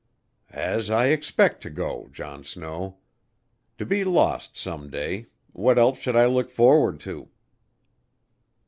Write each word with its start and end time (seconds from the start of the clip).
"As 0.55 0.89
I 0.89 1.09
expect 1.09 1.61
to 1.61 1.69
go, 1.69 2.09
John 2.11 2.43
Snow. 2.43 2.97
To 3.77 3.85
be 3.85 4.03
lost 4.03 4.57
some 4.57 4.89
day 4.89 5.27
what 5.53 5.77
else 5.77 5.99
should 5.99 6.15
I 6.15 6.25
look 6.25 6.49
forward 6.49 6.99
to?" 7.01 7.29